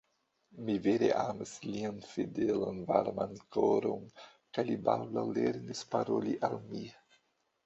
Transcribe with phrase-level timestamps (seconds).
[0.67, 4.09] Mi vere amis lian fidelan varman koron,
[4.59, 6.83] kaj li baldaŭ lernis paroli al mi.